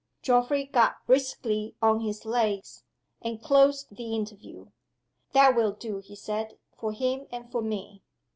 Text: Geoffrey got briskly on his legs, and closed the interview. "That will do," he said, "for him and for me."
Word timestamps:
Geoffrey 0.23 0.65
got 0.65 0.95
briskly 1.05 1.75
on 1.79 1.99
his 1.99 2.25
legs, 2.25 2.81
and 3.21 3.39
closed 3.39 3.95
the 3.95 4.15
interview. 4.15 4.69
"That 5.33 5.55
will 5.55 5.73
do," 5.73 5.99
he 5.99 6.15
said, 6.15 6.57
"for 6.75 6.91
him 6.91 7.27
and 7.31 7.51
for 7.51 7.61
me." 7.61 8.01